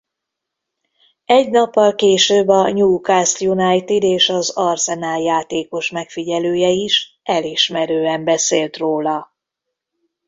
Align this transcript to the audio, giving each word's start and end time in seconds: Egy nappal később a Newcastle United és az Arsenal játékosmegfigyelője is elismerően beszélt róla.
Egy 1.25 1.49
nappal 1.49 1.95
később 1.95 2.47
a 2.47 2.71
Newcastle 2.71 3.49
United 3.49 4.03
és 4.03 4.29
az 4.29 4.49
Arsenal 4.49 5.21
játékosmegfigyelője 5.21 6.69
is 6.69 7.19
elismerően 7.23 8.23
beszélt 8.23 8.77
róla. 8.77 9.33